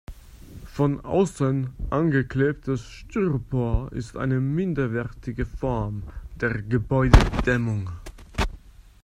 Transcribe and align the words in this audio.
Von 0.65 1.01
außen 1.05 1.75
angeklebtes 1.91 2.83
Styropor 2.83 3.91
ist 3.91 4.17
eine 4.17 4.39
minderwertige 4.39 5.45
Form 5.45 6.01
der 6.39 6.59
Gebäudedämmung. 6.63 7.87